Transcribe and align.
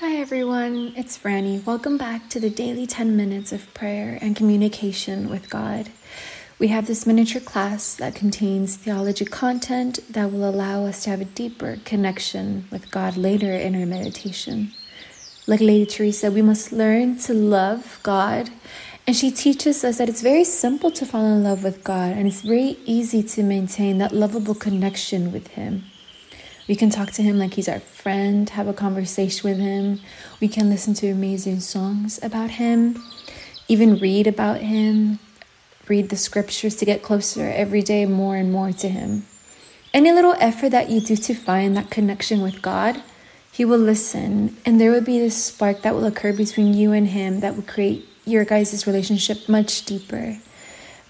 Hi, 0.00 0.16
everyone. 0.16 0.92
It's 0.96 1.16
Franny. 1.16 1.64
Welcome 1.64 1.96
back 1.96 2.28
to 2.30 2.40
the 2.40 2.50
daily 2.50 2.84
10 2.84 3.16
minutes 3.16 3.52
of 3.52 3.72
prayer 3.74 4.18
and 4.20 4.34
communication 4.34 5.30
with 5.30 5.48
God. 5.48 5.88
We 6.58 6.66
have 6.66 6.88
this 6.88 7.06
miniature 7.06 7.40
class 7.40 7.94
that 7.94 8.16
contains 8.16 8.74
theology 8.74 9.24
content 9.24 10.00
that 10.10 10.32
will 10.32 10.48
allow 10.48 10.84
us 10.84 11.04
to 11.04 11.10
have 11.10 11.20
a 11.20 11.24
deeper 11.24 11.78
connection 11.84 12.64
with 12.72 12.90
God 12.90 13.16
later 13.16 13.52
in 13.52 13.76
our 13.76 13.86
meditation. 13.86 14.72
Like 15.46 15.60
Lady 15.60 15.86
Teresa, 15.86 16.28
we 16.28 16.42
must 16.42 16.72
learn 16.72 17.16
to 17.18 17.32
love 17.32 18.00
God, 18.02 18.50
and 19.06 19.14
she 19.14 19.30
teaches 19.30 19.84
us 19.84 19.98
that 19.98 20.08
it's 20.08 20.22
very 20.22 20.44
simple 20.44 20.90
to 20.90 21.06
fall 21.06 21.24
in 21.24 21.44
love 21.44 21.62
with 21.62 21.84
God, 21.84 22.16
and 22.16 22.26
it's 22.26 22.40
very 22.40 22.78
easy 22.84 23.22
to 23.22 23.44
maintain 23.44 23.98
that 23.98 24.10
lovable 24.10 24.56
connection 24.56 25.30
with 25.30 25.48
Him. 25.48 25.84
We 26.66 26.76
can 26.76 26.88
talk 26.88 27.10
to 27.12 27.22
him 27.22 27.38
like 27.38 27.54
he's 27.54 27.68
our 27.68 27.80
friend, 27.80 28.48
have 28.50 28.68
a 28.68 28.72
conversation 28.72 29.50
with 29.50 29.58
him. 29.58 30.00
We 30.40 30.48
can 30.48 30.70
listen 30.70 30.94
to 30.94 31.08
amazing 31.08 31.60
songs 31.60 32.18
about 32.22 32.52
him, 32.52 33.02
even 33.68 33.98
read 33.98 34.26
about 34.26 34.62
him, 34.62 35.18
read 35.88 36.08
the 36.08 36.16
scriptures 36.16 36.74
to 36.76 36.86
get 36.86 37.02
closer 37.02 37.50
every 37.50 37.82
day 37.82 38.06
more 38.06 38.36
and 38.36 38.50
more 38.50 38.72
to 38.72 38.88
him. 38.88 39.26
Any 39.92 40.10
little 40.10 40.36
effort 40.38 40.70
that 40.70 40.88
you 40.88 41.02
do 41.02 41.16
to 41.16 41.34
find 41.34 41.76
that 41.76 41.90
connection 41.90 42.40
with 42.40 42.62
God, 42.62 43.02
he 43.52 43.66
will 43.66 43.78
listen, 43.78 44.56
and 44.64 44.80
there 44.80 44.90
will 44.90 45.04
be 45.04 45.18
this 45.18 45.44
spark 45.44 45.82
that 45.82 45.94
will 45.94 46.06
occur 46.06 46.32
between 46.32 46.72
you 46.72 46.92
and 46.92 47.08
him 47.08 47.40
that 47.40 47.56
will 47.56 47.62
create 47.62 48.08
your 48.24 48.46
guys' 48.46 48.86
relationship 48.86 49.50
much 49.50 49.84
deeper. 49.84 50.38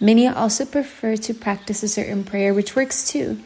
Many 0.00 0.26
also 0.26 0.64
prefer 0.64 1.16
to 1.16 1.32
practice 1.32 1.84
a 1.84 1.88
certain 1.88 2.24
prayer, 2.24 2.52
which 2.52 2.74
works 2.74 3.08
too 3.08 3.38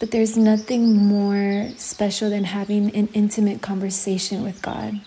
but 0.00 0.10
there's 0.10 0.36
nothing 0.36 0.96
more 0.96 1.68
special 1.76 2.30
than 2.30 2.44
having 2.44 2.92
an 2.96 3.08
intimate 3.12 3.60
conversation 3.60 4.42
with 4.42 4.62
God. 4.62 5.02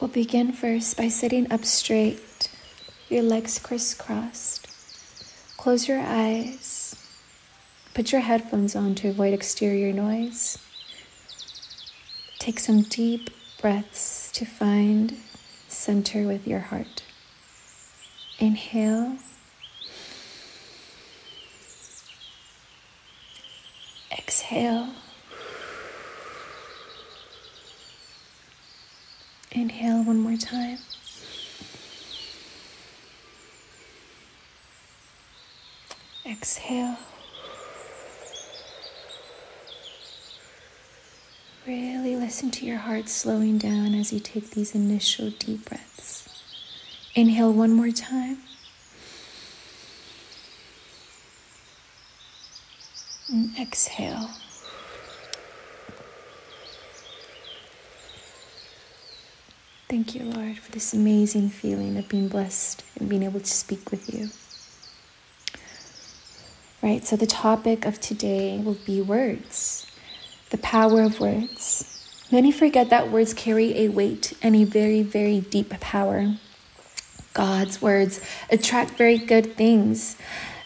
We'll 0.00 0.08
begin 0.08 0.52
first 0.52 0.96
by 0.96 1.08
sitting 1.08 1.50
up 1.50 1.64
straight, 1.64 2.50
your 3.08 3.22
legs 3.22 3.60
crisscrossed. 3.60 4.66
Close 5.56 5.88
your 5.88 6.00
eyes. 6.00 6.96
Put 7.94 8.12
your 8.12 8.20
headphones 8.20 8.76
on 8.76 8.96
to 8.96 9.08
avoid 9.08 9.32
exterior 9.32 9.92
noise. 9.92 10.58
Take 12.40 12.58
some 12.58 12.82
deep 12.82 13.30
breaths 13.60 14.30
to 14.32 14.44
find 14.44 15.16
center 15.68 16.26
with 16.26 16.46
your 16.46 16.60
heart. 16.60 17.04
Inhale. 18.38 19.16
Exhale. 24.46 24.90
Inhale 29.50 30.04
one 30.04 30.18
more 30.18 30.36
time. 30.36 30.78
Exhale. 36.24 36.96
Really 41.66 42.14
listen 42.14 42.52
to 42.52 42.64
your 42.64 42.76
heart 42.76 43.08
slowing 43.08 43.58
down 43.58 43.94
as 43.94 44.12
you 44.12 44.20
take 44.20 44.52
these 44.52 44.76
initial 44.76 45.30
deep 45.30 45.68
breaths. 45.68 46.28
Inhale 47.16 47.52
one 47.52 47.72
more 47.72 47.90
time. 47.90 48.38
And 53.28 53.58
exhale. 53.58 54.30
Thank 59.88 60.14
you, 60.14 60.24
Lord, 60.24 60.58
for 60.58 60.72
this 60.72 60.92
amazing 60.92 61.50
feeling 61.50 61.96
of 61.96 62.08
being 62.08 62.28
blessed 62.28 62.84
and 62.98 63.08
being 63.08 63.22
able 63.22 63.40
to 63.40 63.46
speak 63.46 63.90
with 63.90 64.12
you. 64.12 64.30
Right, 66.82 67.04
so 67.04 67.16
the 67.16 67.26
topic 67.26 67.84
of 67.84 68.00
today 68.00 68.58
will 68.58 68.78
be 68.86 69.00
words, 69.00 69.86
the 70.50 70.58
power 70.58 71.02
of 71.02 71.18
words. 71.18 71.92
Many 72.30 72.50
forget 72.52 72.90
that 72.90 73.10
words 73.10 73.32
carry 73.34 73.78
a 73.78 73.88
weight 73.88 74.32
and 74.42 74.54
a 74.56 74.64
very, 74.64 75.02
very 75.02 75.40
deep 75.40 75.70
power. 75.80 76.36
God's 77.32 77.80
words 77.80 78.20
attract 78.50 78.92
very 78.92 79.18
good 79.18 79.56
things. 79.56 80.16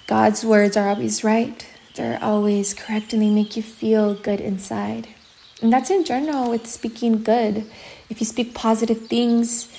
God's 0.07 0.45
words 0.45 0.77
are 0.77 0.89
always 0.89 1.23
right. 1.23 1.67
They're 2.01 2.19
always 2.23 2.73
correct 2.73 3.13
and 3.13 3.21
they 3.21 3.29
make 3.29 3.59
you 3.59 3.63
feel 3.63 4.15
good 4.15 4.41
inside. 4.41 5.09
And 5.61 5.71
that's 5.71 5.91
in 5.91 6.03
general 6.03 6.49
with 6.49 6.67
speaking 6.67 7.23
good. 7.23 7.67
If 8.09 8.21
you 8.21 8.27
speak 8.27 8.55
positive 8.55 9.07
things 9.07 9.71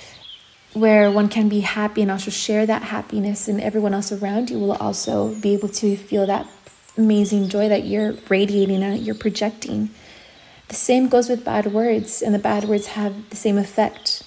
where 0.72 1.10
one 1.10 1.28
can 1.28 1.48
be 1.48 1.60
happy 1.60 2.00
and 2.00 2.12
also 2.12 2.30
share 2.30 2.64
that 2.64 2.82
happiness, 2.82 3.48
and 3.48 3.60
everyone 3.60 3.92
else 3.92 4.12
around 4.12 4.50
you 4.50 4.60
will 4.60 4.74
also 4.74 5.34
be 5.34 5.52
able 5.52 5.68
to 5.70 5.96
feel 5.96 6.24
that 6.26 6.46
amazing 6.96 7.48
joy 7.48 7.68
that 7.68 7.86
you're 7.86 8.14
radiating 8.28 8.84
and 8.84 9.00
you're 9.02 9.16
projecting. 9.16 9.90
The 10.68 10.76
same 10.76 11.08
goes 11.08 11.28
with 11.28 11.44
bad 11.44 11.72
words, 11.72 12.22
and 12.22 12.32
the 12.32 12.38
bad 12.38 12.66
words 12.66 12.86
have 12.98 13.30
the 13.30 13.36
same 13.36 13.58
effect, 13.58 14.22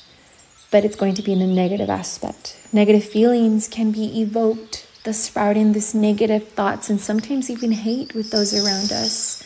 but 0.70 0.84
it's 0.84 0.98
going 0.98 1.14
to 1.14 1.22
be 1.22 1.32
in 1.32 1.42
a 1.42 1.48
negative 1.48 1.90
aspect. 1.90 2.60
Negative 2.74 3.06
feelings 3.06 3.70
can 3.70 3.94
be 3.94 4.22
evoked 4.22 4.85
the 5.06 5.14
sprouting 5.14 5.72
this 5.72 5.94
negative 5.94 6.50
thoughts 6.50 6.90
and 6.90 7.00
sometimes 7.00 7.50
even 7.50 7.72
hate 7.72 8.14
with 8.16 8.32
those 8.32 8.54
around 8.54 8.92
us. 8.92 9.44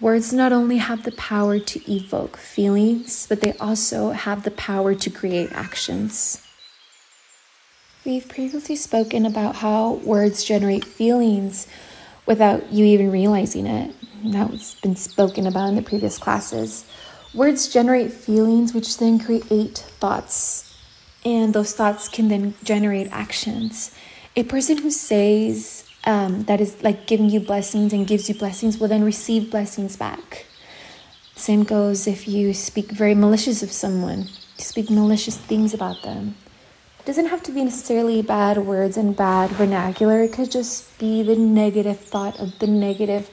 Words 0.00 0.32
not 0.32 0.50
only 0.50 0.78
have 0.78 1.02
the 1.02 1.12
power 1.12 1.58
to 1.58 1.92
evoke 1.92 2.38
feelings, 2.38 3.26
but 3.28 3.42
they 3.42 3.52
also 3.54 4.10
have 4.10 4.44
the 4.44 4.50
power 4.50 4.94
to 4.94 5.10
create 5.10 5.52
actions. 5.52 6.42
We've 8.04 8.26
previously 8.26 8.76
spoken 8.76 9.26
about 9.26 9.56
how 9.56 9.94
words 10.04 10.42
generate 10.42 10.84
feelings 10.84 11.66
without 12.24 12.72
you 12.72 12.86
even 12.86 13.12
realizing 13.12 13.66
it. 13.66 13.94
That's 14.24 14.74
been 14.76 14.96
spoken 14.96 15.46
about 15.46 15.68
in 15.68 15.76
the 15.76 15.82
previous 15.82 16.16
classes. 16.16 16.86
Words 17.34 17.70
generate 17.70 18.10
feelings, 18.10 18.72
which 18.72 18.96
then 18.96 19.18
create 19.18 19.78
thoughts, 20.00 20.74
and 21.26 21.52
those 21.52 21.74
thoughts 21.74 22.08
can 22.08 22.28
then 22.28 22.54
generate 22.64 23.12
actions 23.12 23.94
a 24.38 24.44
person 24.44 24.78
who 24.78 24.90
says 24.90 25.84
um, 26.04 26.44
that 26.44 26.60
is 26.60 26.80
like 26.84 27.08
giving 27.08 27.28
you 27.28 27.40
blessings 27.40 27.92
and 27.92 28.06
gives 28.06 28.28
you 28.28 28.36
blessings 28.36 28.78
will 28.78 28.86
then 28.86 29.02
receive 29.02 29.50
blessings 29.50 29.96
back. 29.96 30.46
Same 31.34 31.64
goes 31.64 32.06
if 32.06 32.28
you 32.28 32.54
speak 32.54 32.92
very 32.92 33.16
malicious 33.16 33.64
of 33.64 33.72
someone, 33.72 34.28
speak 34.56 34.90
malicious 34.90 35.36
things 35.36 35.74
about 35.74 36.02
them. 36.04 36.36
It 37.00 37.06
doesn't 37.06 37.26
have 37.26 37.42
to 37.44 37.52
be 37.52 37.64
necessarily 37.64 38.22
bad 38.22 38.58
words 38.58 38.96
and 38.96 39.16
bad 39.16 39.50
vernacular. 39.50 40.22
It 40.22 40.32
could 40.32 40.52
just 40.52 40.96
be 41.00 41.24
the 41.24 41.34
negative 41.34 41.98
thought 41.98 42.38
of 42.38 42.56
the 42.60 42.68
negative 42.68 43.30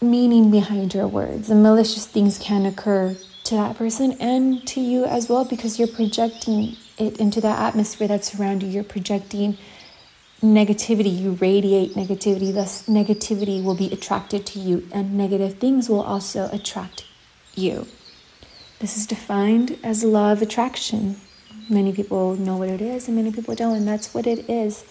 meaning 0.00 0.52
behind 0.52 0.94
your 0.94 1.08
words. 1.08 1.50
And 1.50 1.64
malicious 1.64 2.06
things 2.06 2.38
can 2.38 2.64
occur 2.64 3.16
to 3.42 3.54
that 3.56 3.76
person 3.76 4.12
and 4.20 4.64
to 4.68 4.80
you 4.80 5.04
as 5.04 5.28
well 5.28 5.44
because 5.44 5.80
you're 5.80 5.88
projecting 5.88 6.76
it 6.96 7.18
into 7.18 7.40
that 7.40 7.58
atmosphere 7.58 8.06
that's 8.06 8.38
around 8.38 8.62
you. 8.62 8.68
You're 8.68 8.84
projecting 8.84 9.58
negativity, 10.42 11.18
you 11.18 11.32
radiate 11.32 11.94
negativity, 11.94 12.52
thus, 12.52 12.86
negativity 12.86 13.62
will 13.62 13.74
be 13.74 13.90
attracted 13.92 14.44
to 14.46 14.58
you, 14.58 14.86
and 14.92 15.16
negative 15.16 15.58
things 15.58 15.88
will 15.88 16.02
also 16.02 16.48
attract 16.52 17.06
you. 17.54 17.86
This 18.78 18.96
is 18.96 19.06
defined 19.06 19.78
as 19.82 20.04
law 20.04 20.32
of 20.32 20.42
attraction. 20.42 21.16
Many 21.70 21.92
people 21.92 22.36
know 22.36 22.58
what 22.58 22.68
it 22.68 22.82
is, 22.82 23.08
and 23.08 23.16
many 23.16 23.32
people 23.32 23.54
don't, 23.54 23.76
and 23.76 23.88
that's 23.88 24.12
what 24.12 24.26
it 24.26 24.48
is 24.50 24.84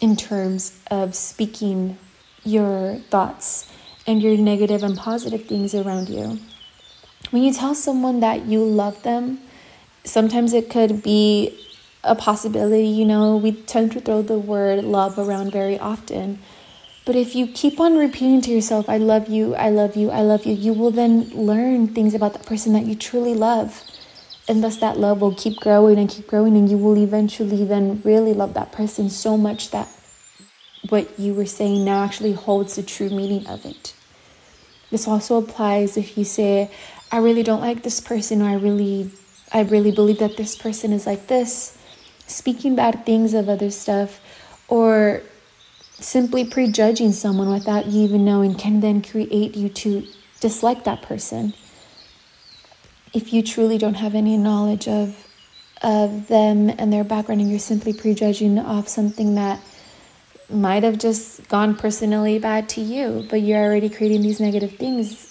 in 0.00 0.16
terms 0.16 0.78
of 0.90 1.14
speaking 1.14 1.98
your 2.44 2.96
thoughts 3.10 3.70
and 4.06 4.22
your 4.22 4.36
negative 4.36 4.82
and 4.82 4.96
positive 4.96 5.46
things 5.46 5.74
around 5.74 6.08
you. 6.08 6.38
When 7.30 7.42
you 7.42 7.52
tell 7.52 7.74
someone 7.74 8.20
that 8.20 8.46
you 8.46 8.62
love 8.62 9.02
them, 9.02 9.40
sometimes 10.04 10.52
it 10.52 10.70
could 10.70 11.02
be 11.02 11.58
a 12.04 12.14
possibility. 12.14 12.86
You 12.86 13.04
know, 13.04 13.36
we 13.36 13.52
tend 13.52 13.92
to 13.92 14.00
throw 14.00 14.22
the 14.22 14.38
word 14.38 14.84
love 14.84 15.18
around 15.18 15.52
very 15.52 15.78
often. 15.78 16.38
But 17.04 17.16
if 17.16 17.34
you 17.34 17.46
keep 17.46 17.80
on 17.80 17.98
repeating 17.98 18.40
to 18.42 18.50
yourself, 18.50 18.88
I 18.88 18.96
love 18.96 19.28
you, 19.28 19.54
I 19.54 19.68
love 19.68 19.94
you, 19.94 20.10
I 20.10 20.22
love 20.22 20.46
you, 20.46 20.54
you 20.54 20.72
will 20.72 20.90
then 20.90 21.28
learn 21.30 21.88
things 21.88 22.14
about 22.14 22.32
that 22.32 22.46
person 22.46 22.72
that 22.72 22.86
you 22.86 22.94
truly 22.94 23.34
love. 23.34 23.82
And 24.48 24.64
thus 24.64 24.78
that 24.78 24.98
love 24.98 25.20
will 25.20 25.34
keep 25.34 25.60
growing 25.60 25.98
and 25.98 26.08
keep 26.08 26.26
growing, 26.26 26.56
and 26.56 26.70
you 26.70 26.78
will 26.78 26.96
eventually 26.96 27.64
then 27.64 28.00
really 28.04 28.32
love 28.32 28.54
that 28.54 28.72
person 28.72 29.10
so 29.10 29.36
much 29.36 29.70
that 29.70 29.88
what 30.88 31.18
you 31.18 31.34
were 31.34 31.46
saying 31.46 31.84
now 31.84 32.04
actually 32.04 32.32
holds 32.32 32.76
the 32.76 32.82
true 32.82 33.10
meaning 33.10 33.46
of 33.46 33.64
it. 33.64 33.94
This 34.90 35.08
also 35.08 35.38
applies 35.38 35.96
if 35.96 36.16
you 36.16 36.24
say, 36.24 36.70
I 37.10 37.18
really 37.18 37.42
don't 37.42 37.60
like 37.60 37.82
this 37.82 38.00
person, 38.00 38.42
or 38.42 38.46
I 38.46 38.54
really 38.54 39.10
I 39.52 39.60
really 39.62 39.92
believe 39.92 40.18
that 40.18 40.36
this 40.36 40.56
person 40.56 40.92
is 40.92 41.06
like 41.06 41.26
this 41.28 41.78
speaking 42.26 42.74
bad 42.74 43.04
things 43.06 43.34
of 43.34 43.48
other 43.48 43.70
stuff, 43.70 44.20
or 44.68 45.22
simply 46.00 46.44
prejudging 46.44 47.12
someone 47.12 47.50
without 47.50 47.86
you 47.86 48.02
even 48.04 48.24
knowing 48.24 48.54
can 48.54 48.80
then 48.80 49.00
create 49.02 49.56
you 49.56 49.68
to 49.68 50.06
dislike 50.40 50.84
that 50.84 51.02
person. 51.02 51.54
if 53.14 53.32
you 53.32 53.42
truly 53.42 53.78
don't 53.78 53.94
have 53.94 54.14
any 54.14 54.36
knowledge 54.36 54.88
of 54.88 55.28
of 55.82 56.28
them 56.28 56.70
and 56.78 56.92
their 56.92 57.04
background 57.04 57.40
and 57.40 57.50
you're 57.50 57.58
simply 57.58 57.92
prejudging 57.92 58.58
off 58.58 58.88
something 58.88 59.34
that 59.34 59.60
might 60.48 60.82
have 60.82 60.98
just 60.98 61.46
gone 61.48 61.76
personally 61.76 62.38
bad 62.38 62.68
to 62.68 62.80
you, 62.80 63.26
but 63.28 63.42
you're 63.42 63.62
already 63.62 63.90
creating 63.90 64.22
these 64.22 64.40
negative 64.40 64.76
things 64.76 65.30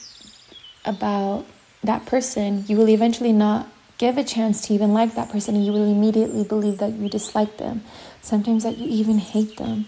about 0.85 1.45
that 1.83 2.05
person, 2.05 2.63
you 2.67 2.77
will 2.77 2.89
eventually 2.89 3.31
not 3.33 3.67
give 3.97 4.17
a 4.17 4.23
chance 4.23 4.67
to 4.67 4.73
even 4.73 4.93
like 4.93 5.15
that 5.15 5.29
person 5.29 5.55
and 5.55 5.65
you 5.65 5.71
will 5.71 5.89
immediately 5.89 6.43
believe 6.43 6.77
that 6.79 6.93
you 6.93 7.09
dislike 7.09 7.57
them. 7.57 7.83
Sometimes 8.21 8.63
that 8.63 8.77
you 8.77 8.87
even 8.87 9.19
hate 9.19 9.57
them. 9.57 9.85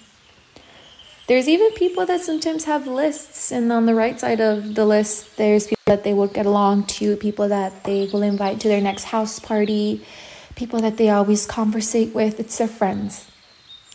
There's 1.28 1.50
even 1.50 1.72
people 1.72 2.06
that 2.06 2.22
sometimes 2.22 2.66
have 2.66 2.86
lists, 2.86 3.52
and 3.52 3.72
on 3.72 3.88
the 3.88 3.96
right 3.96 4.20
side 4.20 4.40
of 4.40 4.76
the 4.76 4.86
list, 4.86 5.38
there's 5.38 5.66
people 5.66 5.82
that 5.88 6.04
they 6.04 6.14
will 6.14 6.28
get 6.28 6.46
along 6.46 6.84
to, 7.02 7.16
people 7.16 7.48
that 7.48 7.84
they 7.84 8.08
will 8.14 8.22
invite 8.22 8.60
to 8.60 8.68
their 8.68 8.80
next 8.80 9.06
house 9.06 9.40
party, 9.40 10.06
people 10.54 10.80
that 10.82 10.98
they 10.98 11.10
always 11.10 11.48
conversate 11.48 12.14
with. 12.14 12.40
It's 12.40 12.56
their 12.60 12.68
friends. 12.68 13.28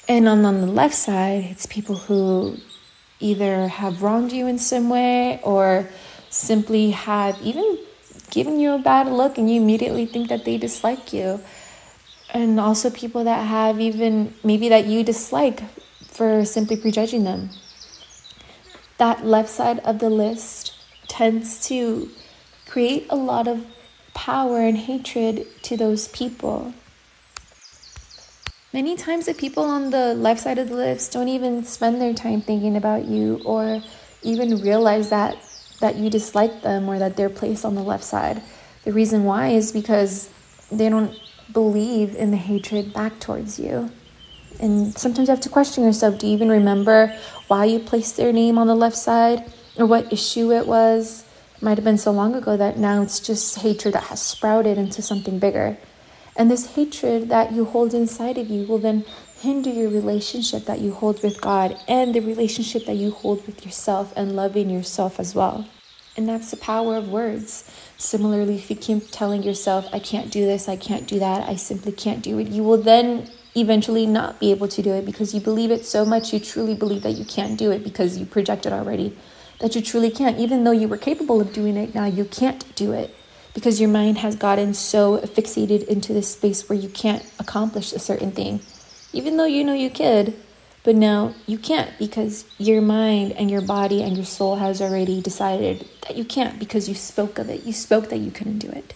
And 0.08 0.26
on, 0.26 0.44
on 0.44 0.60
the 0.60 0.66
left 0.66 0.96
side, 0.96 1.44
it's 1.44 1.66
people 1.66 1.94
who 1.94 2.56
either 3.20 3.68
have 3.68 4.02
wronged 4.02 4.32
you 4.32 4.48
in 4.48 4.58
some 4.58 4.90
way 4.90 5.38
or 5.44 5.88
simply 6.30 6.90
have 6.90 7.40
even 7.42 7.78
given 8.30 8.58
you 8.60 8.72
a 8.72 8.78
bad 8.78 9.06
look 9.08 9.38
and 9.38 9.50
you 9.50 9.60
immediately 9.60 10.06
think 10.06 10.28
that 10.28 10.44
they 10.44 10.56
dislike 10.56 11.12
you. 11.12 11.40
And 12.32 12.60
also 12.60 12.90
people 12.90 13.24
that 13.24 13.46
have 13.46 13.80
even 13.80 14.34
maybe 14.44 14.68
that 14.68 14.86
you 14.86 15.02
dislike 15.02 15.62
for 16.06 16.44
simply 16.44 16.76
prejudging 16.76 17.24
them. 17.24 17.50
That 18.98 19.24
left 19.24 19.48
side 19.48 19.80
of 19.80 19.98
the 19.98 20.10
list 20.10 20.74
tends 21.08 21.66
to 21.68 22.10
create 22.66 23.06
a 23.10 23.16
lot 23.16 23.48
of 23.48 23.66
power 24.14 24.60
and 24.60 24.76
hatred 24.76 25.46
to 25.62 25.76
those 25.76 26.08
people. 26.08 26.74
Many 28.72 28.96
times, 28.96 29.26
the 29.26 29.34
people 29.34 29.64
on 29.64 29.90
the 29.90 30.14
left 30.14 30.40
side 30.40 30.58
of 30.58 30.68
the 30.68 30.76
list 30.76 31.12
don't 31.12 31.26
even 31.26 31.64
spend 31.64 32.00
their 32.00 32.14
time 32.14 32.40
thinking 32.40 32.76
about 32.76 33.06
you 33.06 33.40
or 33.44 33.82
even 34.22 34.60
realize 34.60 35.10
that, 35.10 35.36
that 35.80 35.96
you 35.96 36.10
dislike 36.10 36.62
them 36.62 36.88
or 36.88 36.98
that 36.98 37.16
they're 37.16 37.30
placed 37.30 37.64
on 37.64 37.74
the 37.74 37.82
left 37.82 38.04
side. 38.04 38.42
The 38.84 38.92
reason 38.92 39.24
why 39.24 39.48
is 39.48 39.72
because 39.72 40.30
they 40.70 40.88
don't 40.88 41.18
believe 41.52 42.14
in 42.14 42.30
the 42.30 42.36
hatred 42.36 42.92
back 42.92 43.18
towards 43.18 43.58
you. 43.58 43.90
And 44.60 44.96
sometimes 44.96 45.28
you 45.28 45.32
have 45.32 45.40
to 45.42 45.48
question 45.48 45.84
yourself 45.84 46.18
do 46.18 46.26
you 46.26 46.34
even 46.34 46.50
remember 46.50 47.16
why 47.48 47.64
you 47.64 47.78
placed 47.78 48.16
their 48.16 48.32
name 48.32 48.58
on 48.58 48.66
the 48.66 48.74
left 48.74 48.96
side 48.96 49.50
or 49.76 49.86
what 49.86 50.12
issue 50.12 50.52
it 50.52 50.66
was? 50.66 51.24
It 51.56 51.62
might 51.62 51.78
have 51.78 51.84
been 51.84 51.98
so 51.98 52.10
long 52.10 52.34
ago 52.34 52.56
that 52.56 52.78
now 52.78 53.02
it's 53.02 53.20
just 53.20 53.58
hatred 53.58 53.94
that 53.94 54.04
has 54.04 54.20
sprouted 54.20 54.78
into 54.78 55.02
something 55.02 55.38
bigger. 55.38 55.78
And 56.36 56.50
this 56.50 56.74
hatred 56.74 57.28
that 57.28 57.52
you 57.52 57.64
hold 57.64 57.92
inside 57.92 58.38
of 58.38 58.48
you 58.48 58.66
will 58.66 58.78
then 58.78 59.04
hinder 59.40 59.70
your 59.70 59.88
relationship 59.88 60.66
that 60.66 60.80
you 60.80 60.92
hold 60.92 61.22
with 61.22 61.40
God 61.40 61.74
and 61.88 62.14
the 62.14 62.20
relationship 62.20 62.84
that 62.84 62.96
you 62.96 63.10
hold 63.10 63.46
with 63.46 63.64
yourself 63.64 64.12
and 64.14 64.36
loving 64.36 64.68
yourself 64.68 65.18
as 65.18 65.34
well. 65.34 65.66
And 66.14 66.28
that's 66.28 66.50
the 66.50 66.58
power 66.58 66.96
of 66.96 67.08
words. 67.08 67.70
Similarly, 67.96 68.56
if 68.56 68.68
you 68.68 68.76
keep 68.76 69.10
telling 69.10 69.42
yourself, 69.42 69.88
I 69.94 69.98
can't 69.98 70.30
do 70.30 70.44
this, 70.44 70.68
I 70.68 70.76
can't 70.76 71.06
do 71.06 71.18
that, 71.20 71.48
I 71.48 71.56
simply 71.56 71.92
can't 71.92 72.22
do 72.22 72.38
it, 72.38 72.48
you 72.48 72.62
will 72.62 72.82
then 72.82 73.30
eventually 73.56 74.06
not 74.06 74.38
be 74.38 74.50
able 74.50 74.68
to 74.68 74.82
do 74.82 74.92
it 74.92 75.06
because 75.06 75.34
you 75.34 75.40
believe 75.40 75.70
it 75.70 75.86
so 75.86 76.04
much, 76.04 76.32
you 76.32 76.38
truly 76.38 76.74
believe 76.74 77.02
that 77.02 77.12
you 77.12 77.24
can't 77.24 77.58
do 77.58 77.70
it 77.70 77.82
because 77.82 78.18
you 78.18 78.26
project 78.26 78.66
it 78.66 78.72
already, 78.72 79.16
that 79.60 79.74
you 79.74 79.80
truly 79.80 80.10
can't. 80.10 80.38
Even 80.38 80.64
though 80.64 80.70
you 80.70 80.86
were 80.86 80.98
capable 80.98 81.40
of 81.40 81.52
doing 81.52 81.76
it, 81.76 81.94
now 81.94 82.04
you 82.04 82.26
can't 82.26 82.74
do 82.76 82.92
it 82.92 83.14
because 83.54 83.80
your 83.80 83.88
mind 83.88 84.18
has 84.18 84.36
gotten 84.36 84.74
so 84.74 85.18
fixated 85.20 85.84
into 85.88 86.12
this 86.12 86.32
space 86.32 86.68
where 86.68 86.78
you 86.78 86.88
can't 86.88 87.24
accomplish 87.38 87.92
a 87.92 87.98
certain 87.98 88.30
thing, 88.30 88.60
even 89.12 89.36
though 89.36 89.44
you 89.44 89.64
know 89.64 89.74
you 89.74 89.90
could. 89.90 90.34
But 90.82 90.96
now 90.96 91.34
you 91.46 91.58
can't 91.58 91.90
because 91.98 92.46
your 92.56 92.80
mind 92.80 93.32
and 93.32 93.50
your 93.50 93.60
body 93.60 94.02
and 94.02 94.16
your 94.16 94.24
soul 94.24 94.56
has 94.56 94.80
already 94.80 95.20
decided 95.20 95.86
that 96.06 96.16
you 96.16 96.24
can't 96.24 96.58
because 96.58 96.88
you 96.88 96.94
spoke 96.94 97.38
of 97.38 97.50
it. 97.50 97.64
You 97.64 97.72
spoke 97.72 98.08
that 98.08 98.18
you 98.18 98.30
couldn't 98.30 98.60
do 98.60 98.70
it. 98.70 98.94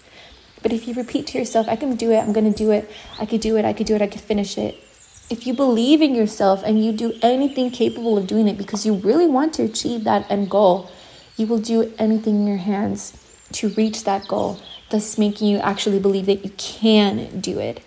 But 0.62 0.72
if 0.72 0.88
you 0.88 0.94
repeat 0.94 1.26
to 1.28 1.38
yourself, 1.38 1.69
I 1.69 1.76
can 1.76 1.94
do 1.94 2.11
it, 2.11 2.20
I'm 2.20 2.32
going 2.32 2.50
to 2.50 2.56
do 2.56 2.70
it, 2.70 2.90
I 3.20 3.26
could 3.26 3.43
do 3.43 3.58
it, 3.58 3.66
I 3.66 3.75
could 3.75 3.87
do 3.87 3.94
it, 3.94 4.00
I 4.00 4.06
could 4.06 4.22
finish 4.22 4.56
it. 4.56 4.82
If 5.28 5.46
you 5.46 5.52
believe 5.52 6.00
in 6.00 6.14
yourself 6.14 6.62
and 6.64 6.82
you 6.82 6.90
do 6.93 7.12
anything 7.20 7.70
capable 7.70 8.17
of 8.17 8.26
doing 8.26 8.49
it 8.49 8.56
because 8.56 8.87
you 8.87 8.94
really 8.94 9.26
want 9.26 9.52
to 9.55 9.62
achieve 9.62 10.05
that 10.05 10.31
end 10.31 10.49
goal, 10.49 10.90
you 11.37 11.46
will 11.46 11.58
do 11.58 11.93
anything 11.99 12.37
in 12.37 12.46
your 12.46 12.56
hands 12.56 13.12
to 13.52 13.69
reach 13.70 14.05
that 14.05 14.26
goal, 14.26 14.58
thus 14.88 15.19
making 15.19 15.49
you 15.49 15.58
actually 15.58 15.99
believe 15.99 16.26
that 16.26 16.44
you 16.44 16.50
can 16.56 17.40
do 17.40 17.58
it. 17.58 17.82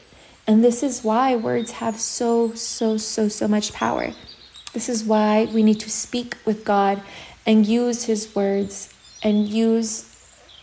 And 0.47 0.63
this 0.63 0.81
is 0.81 1.03
why 1.03 1.35
words 1.35 1.71
have 1.71 1.99
so, 1.99 2.53
so, 2.53 2.95
so, 2.95 3.27
so 3.27 3.47
much 3.49 3.73
power. 3.73 4.13
This 4.73 4.87
is 4.87 5.03
why 5.03 5.49
we 5.53 5.61
need 5.61 5.79
to 5.81 5.89
speak 5.89 6.37
with 6.45 6.63
God 6.63 7.01
and 7.45 7.65
use 7.65 8.05
His 8.05 8.33
words 8.33 8.93
and 9.21 9.47
use 9.47 10.05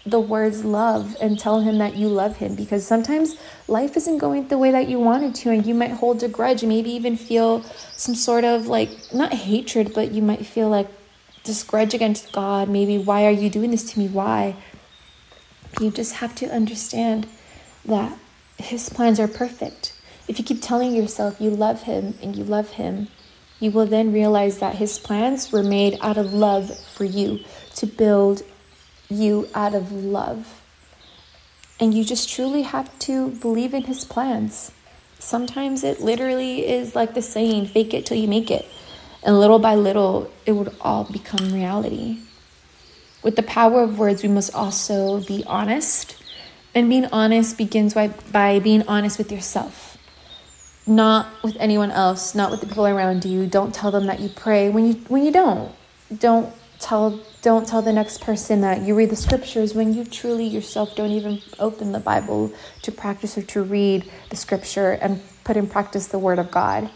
the 0.06 0.20
words 0.20 0.64
love 0.64 1.16
and 1.20 1.38
tell 1.38 1.60
Him 1.60 1.78
that 1.78 1.96
you 1.96 2.08
love 2.08 2.38
Him 2.38 2.54
because 2.54 2.86
sometimes 2.86 3.36
life 3.68 3.96
isn't 3.96 4.18
going 4.18 4.48
the 4.48 4.58
way 4.58 4.70
that 4.70 4.88
you 4.88 4.98
wanted 4.98 5.34
to, 5.36 5.50
and 5.50 5.66
you 5.66 5.74
might 5.74 5.92
hold 5.92 6.22
a 6.22 6.28
grudge, 6.28 6.64
maybe 6.64 6.90
even 6.90 7.16
feel 7.16 7.62
some 7.92 8.14
sort 8.14 8.44
of 8.44 8.66
like 8.66 8.90
not 9.12 9.32
hatred, 9.32 9.92
but 9.94 10.12
you 10.12 10.22
might 10.22 10.46
feel 10.46 10.68
like 10.68 10.88
this 11.44 11.62
grudge 11.62 11.92
against 11.92 12.32
God. 12.32 12.68
Maybe, 12.70 12.96
why 12.96 13.26
are 13.26 13.30
you 13.30 13.50
doing 13.50 13.70
this 13.70 13.92
to 13.92 13.98
me? 13.98 14.08
Why? 14.08 14.56
You 15.80 15.90
just 15.90 16.16
have 16.16 16.34
to 16.36 16.46
understand 16.46 17.26
that 17.84 18.16
His 18.58 18.88
plans 18.88 19.20
are 19.20 19.28
perfect. 19.28 19.92
If 20.26 20.38
you 20.38 20.44
keep 20.44 20.62
telling 20.62 20.94
yourself 20.94 21.40
you 21.40 21.50
love 21.50 21.82
Him 21.82 22.14
and 22.22 22.34
you 22.36 22.44
love 22.44 22.70
Him, 22.70 23.08
you 23.60 23.70
will 23.70 23.86
then 23.86 24.12
realize 24.12 24.58
that 24.58 24.76
His 24.76 24.98
plans 24.98 25.52
were 25.52 25.62
made 25.62 25.98
out 26.00 26.16
of 26.16 26.32
love 26.32 26.76
for 26.78 27.04
you, 27.04 27.40
to 27.76 27.86
build 27.86 28.42
you 29.08 29.48
out 29.54 29.74
of 29.74 29.92
love. 29.92 30.62
And 31.80 31.92
you 31.92 32.04
just 32.04 32.28
truly 32.28 32.62
have 32.62 32.96
to 33.00 33.30
believe 33.30 33.74
in 33.74 33.84
His 33.84 34.04
plans. 34.04 34.72
Sometimes 35.18 35.84
it 35.84 36.00
literally 36.00 36.66
is 36.66 36.94
like 36.94 37.14
the 37.14 37.22
saying, 37.22 37.66
fake 37.66 37.94
it 37.94 38.06
till 38.06 38.16
you 38.16 38.28
make 38.28 38.50
it. 38.50 38.66
And 39.22 39.40
little 39.40 39.58
by 39.58 39.74
little, 39.74 40.30
it 40.44 40.52
would 40.52 40.74
all 40.80 41.04
become 41.04 41.52
reality. 41.52 42.18
With 43.22 43.36
the 43.36 43.42
power 43.42 43.82
of 43.82 43.98
words, 43.98 44.22
we 44.22 44.28
must 44.28 44.54
also 44.54 45.20
be 45.22 45.42
honest. 45.46 46.16
And 46.74 46.88
being 46.88 47.06
honest 47.06 47.56
begins 47.56 47.94
by, 47.94 48.08
by 48.32 48.58
being 48.58 48.82
honest 48.88 49.16
with 49.18 49.30
yourself, 49.30 49.96
not 50.86 51.28
with 51.42 51.56
anyone 51.60 51.90
else, 51.90 52.34
not 52.34 52.50
with 52.50 52.60
the 52.60 52.66
people 52.66 52.86
around 52.86 53.24
you. 53.24 53.46
Don't 53.46 53.72
tell 53.72 53.90
them 53.90 54.06
that 54.06 54.20
you 54.20 54.28
pray 54.28 54.70
when 54.70 54.86
you 54.86 54.94
when 55.08 55.24
you 55.24 55.30
don't. 55.30 55.72
Don't 56.18 56.52
tell 56.80 57.20
don't 57.42 57.66
tell 57.66 57.80
the 57.80 57.92
next 57.92 58.20
person 58.20 58.60
that 58.62 58.82
you 58.82 58.94
read 58.96 59.10
the 59.10 59.16
scriptures 59.16 59.72
when 59.74 59.94
you 59.94 60.04
truly 60.04 60.46
yourself 60.46 60.96
don't 60.96 61.12
even 61.12 61.40
open 61.60 61.92
the 61.92 62.00
Bible 62.00 62.52
to 62.82 62.90
practice 62.90 63.38
or 63.38 63.42
to 63.42 63.62
read 63.62 64.10
the 64.30 64.36
scripture 64.36 64.92
and 64.92 65.22
put 65.44 65.56
in 65.56 65.68
practice 65.68 66.08
the 66.08 66.18
word 66.18 66.40
of 66.40 66.50
God. 66.50 66.90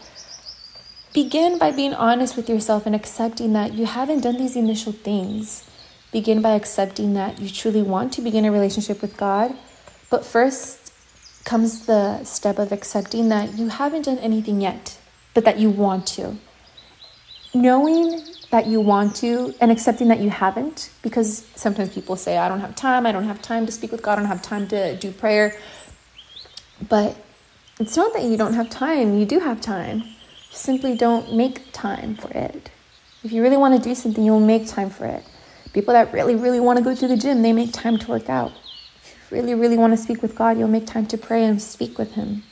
Begin 1.13 1.57
by 1.57 1.71
being 1.71 1.93
honest 1.93 2.35
with 2.35 2.49
yourself 2.49 2.85
and 2.85 2.95
accepting 2.95 3.53
that 3.53 3.73
you 3.73 3.85
haven't 3.85 4.21
done 4.21 4.37
these 4.37 4.55
initial 4.55 4.91
things 4.91 5.63
Begin 6.11 6.41
by 6.41 6.55
accepting 6.55 7.13
that 7.13 7.39
you 7.39 7.49
truly 7.49 7.83
want 7.83 8.13
to 8.13 8.21
begin 8.21 8.43
a 8.43 8.51
relationship 8.51 8.99
with 9.01 9.15
God. 9.15 9.55
But 10.09 10.25
first 10.25 10.91
comes 11.45 11.85
the 11.85 12.23
step 12.23 12.59
of 12.59 12.71
accepting 12.71 13.29
that 13.29 13.57
you 13.57 13.69
haven't 13.69 14.05
done 14.05 14.19
anything 14.19 14.61
yet, 14.61 14.97
but 15.33 15.45
that 15.45 15.59
you 15.59 15.69
want 15.69 16.07
to. 16.07 16.35
Knowing 17.53 18.23
that 18.51 18.67
you 18.67 18.81
want 18.81 19.15
to 19.17 19.53
and 19.61 19.71
accepting 19.71 20.07
that 20.07 20.19
you 20.19 20.29
haven't, 20.29 20.91
because 21.01 21.45
sometimes 21.55 21.93
people 21.93 22.15
say, 22.15 22.37
I 22.37 22.49
don't 22.49 22.59
have 22.59 22.75
time, 22.75 23.05
I 23.05 23.11
don't 23.11 23.25
have 23.25 23.41
time 23.41 23.65
to 23.65 23.71
speak 23.71 23.91
with 23.91 24.01
God, 24.01 24.13
I 24.13 24.15
don't 24.21 24.25
have 24.25 24.41
time 24.41 24.67
to 24.69 24.95
do 24.97 25.11
prayer. 25.11 25.55
But 26.87 27.15
it's 27.79 27.95
not 27.95 28.13
that 28.13 28.23
you 28.23 28.37
don't 28.37 28.53
have 28.53 28.69
time, 28.69 29.17
you 29.17 29.25
do 29.25 29.39
have 29.39 29.61
time. 29.61 29.99
You 29.99 30.55
simply 30.55 30.95
don't 30.95 31.35
make 31.35 31.71
time 31.71 32.15
for 32.15 32.31
it. 32.31 32.71
If 33.23 33.31
you 33.31 33.41
really 33.41 33.57
want 33.57 33.81
to 33.81 33.89
do 33.89 33.93
something, 33.95 34.23
you'll 34.23 34.39
make 34.39 34.67
time 34.67 34.89
for 34.89 35.05
it. 35.05 35.23
People 35.73 35.93
that 35.93 36.11
really, 36.13 36.35
really 36.35 36.59
want 36.59 36.77
to 36.77 36.83
go 36.83 36.95
to 36.95 37.07
the 37.07 37.17
gym, 37.17 37.41
they 37.41 37.53
make 37.53 37.71
time 37.71 37.97
to 37.99 38.07
work 38.09 38.29
out. 38.29 38.51
Really, 39.31 39.53
really 39.53 39.77
want 39.77 39.93
to 39.93 39.97
speak 39.97 40.21
with 40.21 40.35
God, 40.35 40.57
you'll 40.57 40.67
make 40.67 40.87
time 40.87 41.05
to 41.07 41.17
pray 41.17 41.45
and 41.45 41.61
speak 41.61 41.97
with 41.97 42.13
Him. 42.13 42.43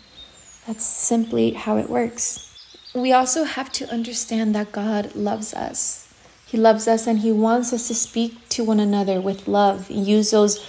That's 0.68 0.86
simply 0.86 1.52
how 1.52 1.78
it 1.78 1.90
works. 1.90 2.44
We 2.94 3.14
also 3.14 3.46
have 3.46 3.72
to 3.74 3.90
understand 3.92 4.54
that 4.56 4.72
God 4.72 5.16
loves 5.16 5.54
us. 5.54 6.08
He 6.46 6.58
loves 6.58 6.88
us 6.88 7.08
and 7.08 7.20
He 7.20 7.32
wants 7.32 7.74
us 7.74 7.88
to 7.88 7.96
speak 7.96 8.48
to 8.50 8.64
one 8.64 8.80
another 8.80 9.20
with 9.20 9.48
love, 9.48 9.90
use 9.90 10.32
those 10.32 10.64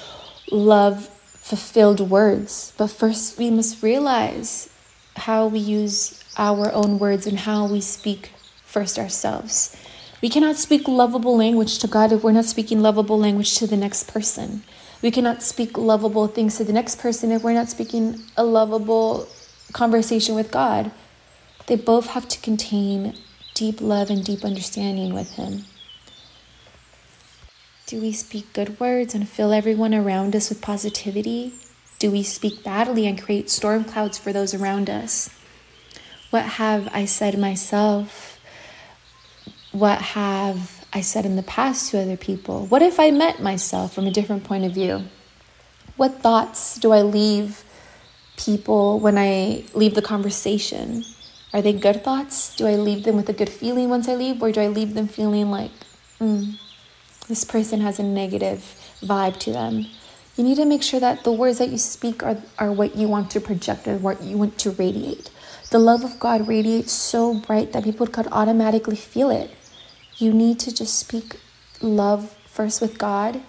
love 0.50 1.08
fulfilled 1.08 2.00
words. 2.00 2.72
But 2.76 2.88
first, 2.88 3.38
we 3.38 3.50
must 3.50 3.82
realize 3.82 4.68
how 5.16 5.46
we 5.46 5.58
use 5.58 6.22
our 6.36 6.72
own 6.72 6.98
words 6.98 7.26
and 7.26 7.40
how 7.40 7.66
we 7.66 7.80
speak 7.80 8.32
first 8.64 8.98
ourselves. 8.98 9.76
We 10.20 10.28
cannot 10.28 10.56
speak 10.56 10.88
lovable 10.88 11.36
language 11.36 11.78
to 11.78 11.86
God 11.86 12.12
if 12.12 12.24
we're 12.24 12.32
not 12.32 12.44
speaking 12.44 12.82
lovable 12.82 13.18
language 13.18 13.56
to 13.58 13.66
the 13.66 13.76
next 13.76 14.08
person. 14.08 14.62
We 15.00 15.10
cannot 15.10 15.42
speak 15.42 15.78
lovable 15.78 16.26
things 16.26 16.56
to 16.56 16.64
the 16.64 16.72
next 16.72 16.98
person 16.98 17.30
if 17.30 17.42
we're 17.42 17.52
not 17.52 17.68
speaking 17.68 18.20
a 18.36 18.44
lovable 18.44 19.28
conversation 19.72 20.34
with 20.34 20.50
God. 20.50 20.90
They 21.66 21.76
both 21.76 22.08
have 22.08 22.26
to 22.28 22.40
contain 22.40 23.14
deep 23.54 23.80
love 23.80 24.10
and 24.10 24.24
deep 24.24 24.44
understanding 24.44 25.14
with 25.14 25.32
Him. 25.32 25.64
Do 27.86 28.00
we 28.00 28.12
speak 28.12 28.52
good 28.52 28.80
words 28.80 29.14
and 29.14 29.28
fill 29.28 29.52
everyone 29.52 29.94
around 29.94 30.34
us 30.34 30.48
with 30.48 30.60
positivity? 30.60 31.54
Do 31.98 32.10
we 32.10 32.22
speak 32.22 32.62
badly 32.62 33.06
and 33.06 33.20
create 33.20 33.50
storm 33.50 33.84
clouds 33.84 34.18
for 34.18 34.32
those 34.32 34.52
around 34.52 34.90
us? 34.90 35.30
What 36.30 36.44
have 36.44 36.88
I 36.92 37.06
said 37.06 37.38
myself? 37.38 38.38
What 39.72 40.00
have 40.00 40.77
I 40.92 41.02
said 41.02 41.26
in 41.26 41.36
the 41.36 41.42
past 41.42 41.90
to 41.90 42.00
other 42.00 42.16
people? 42.16 42.66
What 42.66 42.82
if 42.82 42.98
I 42.98 43.10
met 43.10 43.42
myself 43.42 43.94
from 43.94 44.06
a 44.06 44.10
different 44.10 44.44
point 44.44 44.64
of 44.64 44.72
view? 44.72 45.04
What 45.96 46.20
thoughts 46.22 46.78
do 46.78 46.92
I 46.92 47.02
leave 47.02 47.62
people 48.38 48.98
when 49.00 49.18
I 49.18 49.64
leave 49.74 49.94
the 49.94 50.02
conversation? 50.02 51.04
Are 51.52 51.60
they 51.60 51.72
good 51.72 52.04
thoughts? 52.04 52.56
Do 52.56 52.66
I 52.66 52.76
leave 52.76 53.04
them 53.04 53.16
with 53.16 53.28
a 53.28 53.32
good 53.32 53.50
feeling 53.50 53.90
once 53.90 54.08
I 54.08 54.14
leave, 54.14 54.42
or 54.42 54.52
do 54.52 54.60
I 54.60 54.68
leave 54.68 54.94
them 54.94 55.08
feeling 55.08 55.50
like, 55.50 55.72
mm, 56.20 56.58
this 57.26 57.44
person 57.44 57.80
has 57.80 57.98
a 57.98 58.02
negative 58.02 58.60
vibe 59.02 59.38
to 59.40 59.52
them? 59.52 59.86
You 60.36 60.44
need 60.44 60.56
to 60.56 60.64
make 60.64 60.82
sure 60.82 61.00
that 61.00 61.24
the 61.24 61.32
words 61.32 61.58
that 61.58 61.70
you 61.70 61.78
speak 61.78 62.22
are, 62.22 62.38
are 62.58 62.70
what 62.72 62.96
you 62.96 63.08
want 63.08 63.30
to 63.32 63.40
project 63.40 63.88
or 63.88 63.96
what 63.96 64.22
you 64.22 64.38
want 64.38 64.56
to 64.58 64.70
radiate. 64.70 65.30
The 65.70 65.78
love 65.80 66.04
of 66.04 66.18
God 66.18 66.46
radiates 66.46 66.92
so 66.92 67.34
bright 67.34 67.72
that 67.72 67.84
people 67.84 68.06
could 68.06 68.28
automatically 68.30 68.96
feel 68.96 69.30
it. 69.30 69.50
You 70.18 70.32
need 70.32 70.58
to 70.60 70.74
just 70.74 70.98
speak 70.98 71.38
love 71.80 72.36
first 72.46 72.80
with 72.80 72.98
God 72.98 73.40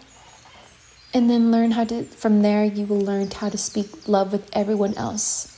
and 1.13 1.27
then 1.27 1.51
learn 1.51 1.71
how 1.71 1.83
to, 1.85 2.03
from 2.03 2.43
there, 2.43 2.63
you 2.63 2.85
will 2.85 3.01
learn 3.01 3.31
how 3.31 3.49
to 3.49 3.57
speak 3.57 4.07
love 4.07 4.31
with 4.31 4.47
everyone 4.53 4.93
else. 4.93 5.55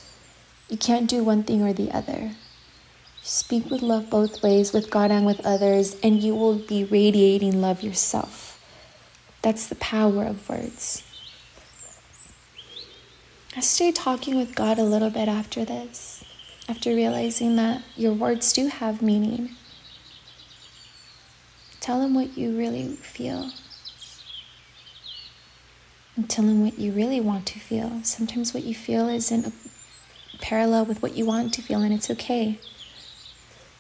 You 0.70 0.78
can't 0.78 1.10
do 1.10 1.22
one 1.24 1.44
thing 1.44 1.62
or 1.62 1.74
the 1.74 1.92
other. 1.92 2.32
Speak 3.22 3.70
with 3.70 3.82
love 3.82 4.10
both 4.10 4.42
ways, 4.42 4.72
with 4.72 4.90
God 4.90 5.12
and 5.12 5.26
with 5.26 5.46
others, 5.46 5.98
and 6.02 6.24
you 6.24 6.34
will 6.34 6.56
be 6.56 6.86
radiating 6.86 7.62
love 7.62 7.84
yourself. 7.84 8.60
That's 9.42 9.68
the 9.68 9.76
power 9.76 10.24
of 10.24 10.48
words. 10.48 11.04
I 13.56 13.60
stayed 13.60 13.96
talking 13.96 14.38
with 14.38 14.56
God 14.56 14.80
a 14.80 14.84
little 14.84 15.10
bit 15.10 15.28
after 15.28 15.66
this, 15.66 16.24
after 16.70 16.96
realizing 16.96 17.58
that 17.58 17.84
your 17.98 18.14
words 18.14 18.54
do 18.54 18.68
have 18.68 19.02
meaning. 19.02 19.58
Tell 21.82 22.00
them 22.00 22.14
what 22.14 22.38
you 22.38 22.58
really 22.58 22.96
feel. 22.96 23.52
And 26.16 26.30
tell 26.30 26.46
them 26.46 26.64
what 26.64 26.78
you 26.78 26.92
really 26.92 27.20
want 27.20 27.48
to 27.48 27.60
feel. 27.60 28.02
Sometimes 28.04 28.54
what 28.54 28.64
you 28.64 28.76
feel 28.76 29.10
isn't 29.10 29.54
parallel 30.40 30.86
with 30.86 31.02
what 31.02 31.16
you 31.16 31.26
want 31.26 31.54
to 31.56 31.62
feel, 31.62 31.82
and 31.82 31.94
it's 31.94 32.10
okay. 32.12 32.60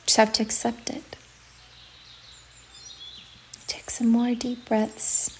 Just 0.05 0.17
have 0.17 0.33
to 0.33 0.43
accept 0.43 0.89
it. 0.89 1.15
Take 3.67 3.89
some 3.89 4.07
more 4.07 4.33
deep 4.33 4.65
breaths. 4.65 5.37